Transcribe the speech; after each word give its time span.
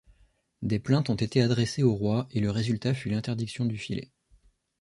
Des 0.63 0.79
plaintes 0.79 1.11
ont 1.11 1.15
été 1.15 1.43
adressées 1.43 1.83
au 1.83 1.93
roi 1.93 2.27
et 2.31 2.39
le 2.39 2.49
résultat 2.49 2.95
fut 2.95 3.09
l’interdiction 3.09 3.65
du 3.65 3.77
filet. 3.77 4.09